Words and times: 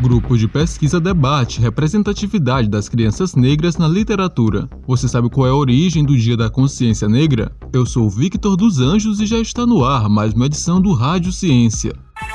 Grupo 0.00 0.38
de 0.38 0.46
pesquisa 0.46 1.00
debate 1.00 1.60
representatividade 1.60 2.68
das 2.68 2.88
crianças 2.88 3.34
negras 3.34 3.76
na 3.76 3.88
literatura. 3.88 4.70
Você 4.86 5.08
sabe 5.08 5.28
qual 5.28 5.44
é 5.48 5.50
a 5.50 5.54
origem 5.54 6.04
do 6.04 6.16
Dia 6.16 6.36
da 6.36 6.48
Consciência 6.48 7.08
Negra? 7.08 7.50
Eu 7.72 7.84
sou 7.84 8.08
Victor 8.08 8.56
dos 8.56 8.78
Anjos 8.78 9.18
e 9.18 9.26
já 9.26 9.40
está 9.40 9.66
no 9.66 9.84
ar 9.84 10.08
mais 10.08 10.34
uma 10.34 10.46
edição 10.46 10.80
do 10.80 10.92
Rádio 10.92 11.32
Ciência. 11.32 11.92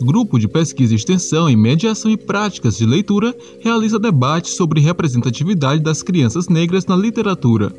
Grupo 0.00 0.38
de 0.38 0.46
Pesquisa 0.46 0.92
e 0.92 0.96
Extensão 0.96 1.48
em 1.48 1.56
Mediação 1.56 2.10
e 2.10 2.16
Práticas 2.16 2.76
de 2.76 2.84
Leitura 2.84 3.34
realiza 3.60 3.98
debates 3.98 4.54
sobre 4.54 4.80
representatividade 4.80 5.82
das 5.82 6.02
crianças 6.02 6.48
negras 6.48 6.84
na 6.84 6.94
literatura. 6.94 7.72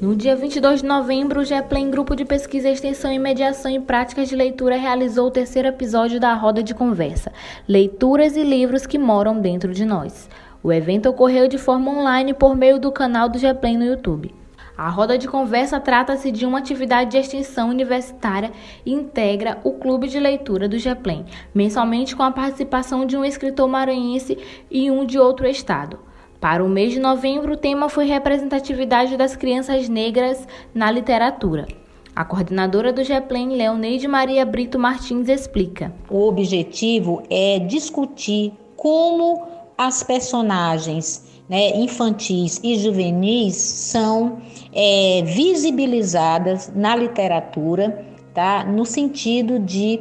No 0.00 0.14
dia 0.14 0.36
22 0.36 0.82
de 0.82 0.86
novembro, 0.86 1.40
o 1.40 1.44
GEPLEM, 1.44 1.90
Grupo 1.90 2.14
de 2.14 2.24
Pesquisa, 2.24 2.68
Extensão 2.68 3.12
e 3.12 3.18
Mediação 3.18 3.70
e 3.70 3.80
Práticas 3.80 4.28
de 4.28 4.36
Leitura, 4.36 4.76
realizou 4.76 5.28
o 5.28 5.30
terceiro 5.30 5.68
episódio 5.68 6.20
da 6.20 6.34
Roda 6.34 6.62
de 6.62 6.74
Conversa, 6.74 7.32
Leituras 7.66 8.36
e 8.36 8.42
Livros 8.42 8.86
que 8.86 8.98
Moram 8.98 9.40
Dentro 9.40 9.72
de 9.72 9.84
Nós. 9.84 10.28
O 10.62 10.72
evento 10.72 11.08
ocorreu 11.08 11.48
de 11.48 11.58
forma 11.58 11.90
online 11.90 12.34
por 12.34 12.56
meio 12.56 12.78
do 12.78 12.92
canal 12.92 13.28
do 13.28 13.38
GEPLEM 13.38 13.78
no 13.78 13.84
YouTube. 13.84 14.43
A 14.76 14.88
roda 14.88 15.16
de 15.16 15.28
conversa 15.28 15.78
trata-se 15.78 16.32
de 16.32 16.44
uma 16.44 16.58
atividade 16.58 17.12
de 17.12 17.18
extensão 17.18 17.70
universitária 17.70 18.50
e 18.84 18.92
integra 18.92 19.60
o 19.62 19.74
Clube 19.74 20.08
de 20.08 20.18
Leitura 20.18 20.68
do 20.68 20.80
GEPLEM, 20.80 21.24
mensalmente 21.54 22.16
com 22.16 22.24
a 22.24 22.32
participação 22.32 23.06
de 23.06 23.16
um 23.16 23.24
escritor 23.24 23.68
maranhense 23.68 24.36
e 24.68 24.90
um 24.90 25.06
de 25.06 25.16
outro 25.16 25.46
estado. 25.46 26.00
Para 26.40 26.64
o 26.64 26.68
mês 26.68 26.92
de 26.92 26.98
novembro, 26.98 27.52
o 27.52 27.56
tema 27.56 27.88
foi 27.88 28.06
representatividade 28.06 29.16
das 29.16 29.36
crianças 29.36 29.88
negras 29.88 30.46
na 30.74 30.90
literatura. 30.90 31.68
A 32.14 32.24
coordenadora 32.24 32.92
do 32.92 33.04
GEPLEM, 33.04 33.56
Leoneide 33.56 34.08
Maria 34.08 34.44
Brito 34.44 34.78
Martins, 34.78 35.28
explica. 35.28 35.94
O 36.10 36.26
objetivo 36.26 37.22
é 37.30 37.60
discutir 37.60 38.52
como 38.76 39.46
as 39.78 40.02
personagens 40.02 41.33
né, 41.48 41.76
infantis 41.76 42.60
e 42.62 42.76
juvenis 42.78 43.56
são 43.56 44.38
é, 44.72 45.22
visibilizadas 45.24 46.72
na 46.74 46.96
literatura, 46.96 48.04
tá? 48.32 48.64
no 48.64 48.84
sentido 48.84 49.58
de 49.58 50.00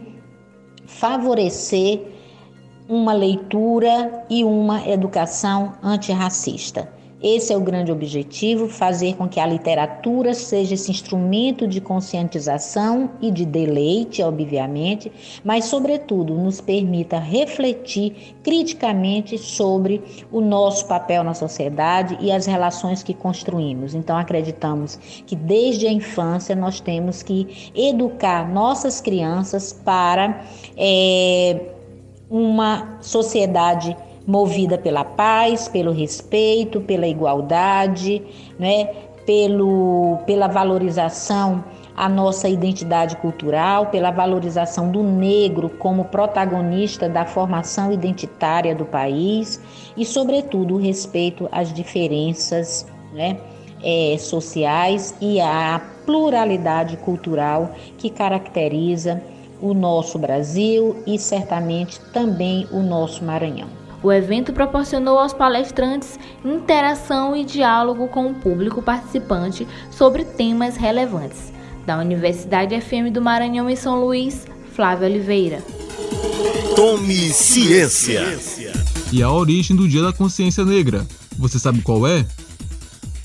favorecer 0.85 2.01
uma 2.87 3.13
leitura 3.13 4.25
e 4.29 4.43
uma 4.43 4.87
educação 4.87 5.73
antirracista. 5.81 6.89
Esse 7.23 7.53
é 7.53 7.57
o 7.57 7.61
grande 7.61 7.89
objetivo: 7.89 8.67
fazer 8.67 9.15
com 9.15 9.29
que 9.29 9.39
a 9.39 9.47
literatura 9.47 10.33
seja 10.33 10.73
esse 10.73 10.91
instrumento 10.91 11.65
de 11.65 11.79
conscientização 11.79 13.11
e 13.21 13.31
de 13.31 13.45
deleite, 13.45 14.21
obviamente, 14.21 15.09
mas, 15.41 15.65
sobretudo, 15.65 16.35
nos 16.35 16.59
permita 16.59 17.17
refletir 17.17 18.35
criticamente 18.43 19.37
sobre 19.37 20.01
o 20.29 20.41
nosso 20.41 20.85
papel 20.85 21.23
na 21.23 21.33
sociedade 21.33 22.17
e 22.19 22.29
as 22.29 22.45
relações 22.45 23.01
que 23.01 23.13
construímos. 23.13 23.95
Então, 23.95 24.17
acreditamos 24.17 24.99
que 25.25 25.35
desde 25.35 25.87
a 25.87 25.91
infância 25.91 26.53
nós 26.53 26.81
temos 26.81 27.23
que 27.23 27.71
educar 27.73 28.51
nossas 28.51 28.99
crianças 28.99 29.71
para 29.71 30.43
é, 30.75 31.69
uma 32.29 32.97
sociedade 32.99 33.95
movida 34.25 34.77
pela 34.77 35.03
paz, 35.03 35.67
pelo 35.67 35.91
respeito, 35.91 36.81
pela 36.81 37.07
igualdade, 37.07 38.21
né? 38.57 38.85
Pelo, 39.25 40.19
pela 40.25 40.47
valorização 40.47 41.63
à 41.95 42.09
nossa 42.09 42.49
identidade 42.49 43.15
cultural, 43.17 43.87
pela 43.87 44.11
valorização 44.11 44.91
do 44.91 45.01
negro 45.01 45.69
como 45.69 46.05
protagonista 46.05 47.07
da 47.07 47.25
formação 47.25 47.91
identitária 47.91 48.75
do 48.75 48.85
país 48.85 49.61
e, 49.95 50.03
sobretudo, 50.03 50.75
o 50.75 50.77
respeito 50.77 51.47
às 51.51 51.71
diferenças 51.71 52.85
né, 53.13 53.37
é, 53.81 54.17
sociais 54.17 55.15
e 55.21 55.39
à 55.39 55.81
pluralidade 56.05 56.97
cultural 56.97 57.71
que 57.97 58.09
caracteriza 58.09 59.21
o 59.61 59.73
nosso 59.73 60.19
Brasil 60.19 61.01
e 61.07 61.17
certamente 61.17 61.99
também 62.11 62.67
o 62.71 62.81
nosso 62.81 63.23
Maranhão. 63.23 63.82
O 64.03 64.11
evento 64.11 64.51
proporcionou 64.51 65.17
aos 65.17 65.33
palestrantes 65.33 66.19
interação 66.43 67.33
e 67.33 67.45
diálogo 67.45 68.09
com 68.09 68.29
o 68.29 68.33
público 68.35 68.81
participante 68.81 69.65
sobre 69.89 70.25
temas 70.25 70.75
relevantes. 70.75 71.53
Da 71.85 71.97
Universidade 71.97 72.79
FM 72.79 73.11
do 73.13 73.21
Maranhão 73.21 73.69
em 73.69 73.75
São 73.77 74.03
Luís, 74.03 74.45
Flávio 74.73 75.07
Oliveira. 75.07 75.63
Tome 76.75 77.15
ciência. 77.29 78.21
E 79.11 79.23
a 79.23 79.31
origem 79.31 79.75
do 79.75 79.87
Dia 79.87 80.01
da 80.01 80.11
Consciência 80.11 80.65
Negra. 80.65 81.05
Você 81.37 81.57
sabe 81.57 81.81
qual 81.81 82.05
é? 82.05 82.25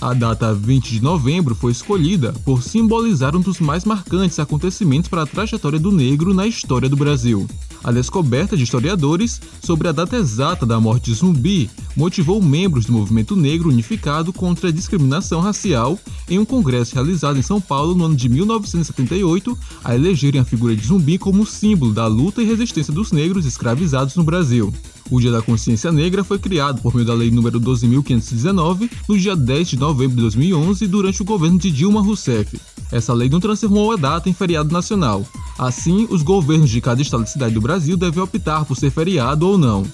A 0.01 0.15
data 0.15 0.55
20 0.55 0.93
de 0.93 1.03
novembro 1.03 1.57
foi 1.57 1.73
escolhida 1.73 2.33
por 2.45 2.63
simbolizar 2.63 3.35
um 3.35 3.41
dos 3.41 3.59
mais 3.59 3.85
marcantes 3.85 4.39
acontecimentos 4.39 5.09
para 5.09 5.23
a 5.23 5.27
trajetória 5.27 5.79
do 5.79 5.91
negro 5.91 6.33
na 6.33 6.47
história 6.47 6.89
do 6.89 6.97
Brasil. 6.97 7.49
A 7.83 7.91
descoberta 7.91 8.57
de 8.57 8.63
historiadores 8.63 9.41
sobre 9.61 9.89
a 9.89 9.93
data 9.93 10.17
exata 10.17 10.65
da 10.65 10.79
morte 10.79 11.07
de 11.07 11.15
Zumbi 11.15 11.69
motivou 11.97 12.41
membros 12.41 12.87
do 12.87 12.93
movimento 12.93 13.35
negro 13.35 13.71
unificado 13.71 14.33
contra 14.33 14.69
a 14.69 14.73
discriminação 14.73 15.41
racial 15.41 15.99
em 16.29 16.39
um 16.39 16.45
congresso 16.45 16.95
realizado 16.95 17.37
em 17.37 17.43
São 17.43 17.61
Paulo 17.61 17.93
no 17.93 18.05
ano 18.05 18.15
de 18.15 18.29
1978 18.29 19.59
a 19.83 19.97
elegerem 19.97 20.41
a 20.41 20.45
figura 20.45 20.77
de 20.77 20.87
Zumbi 20.87 21.19
como 21.19 21.45
símbolo 21.45 21.93
da 21.93 22.07
luta 22.07 22.41
e 22.41 22.47
resistência 22.47 22.93
dos 22.93 23.11
negros 23.11 23.45
escravizados 23.45 24.15
no 24.15 24.23
Brasil. 24.23 24.73
O 25.11 25.21
Dia 25.21 25.33
da 25.33 25.41
Consciência 25.41 25.91
Negra 25.91 26.23
foi 26.23 26.39
criado 26.39 26.83
por 26.83 26.95
meio 26.95 27.07
da 27.07 27.15
Lei 27.15 27.31
nº 27.31 27.51
12.519 27.59 28.91
no 29.09 29.19
dia 29.19 29.35
10 29.35 29.69
de 29.69 29.79
novembro 29.79 30.17
de 30.17 30.23
2011 30.23 30.87
durante 30.87 31.23
o 31.23 31.25
governo 31.25 31.59
de 31.59 31.71
Dilma 31.71 32.03
Rousseff. 32.03 32.61
Essa 32.93 33.13
lei 33.13 33.29
não 33.29 33.41
transformou 33.41 33.93
a 33.93 33.97
data 33.97 34.29
em 34.29 34.35
feriado 34.35 34.73
nacional. 34.73 35.27
Assim, 35.59 36.07
os 36.11 36.23
governos 36.23 36.71
de 36.71 36.81
cada 36.81 37.01
estado 37.01 37.25
e 37.25 37.31
cidade 37.31 37.55
do 37.55 37.61
Brasil 37.61 37.97
devem 37.97 38.23
optar 38.23 38.65
por 38.65 38.77
ser 38.77 38.91
feriado 38.91 39.49
ou 39.49 39.59
não. 39.59 39.85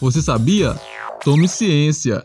Você 0.00 0.20
sabia? 0.20 0.78
Tome 1.24 1.48
ciência. 1.48 2.24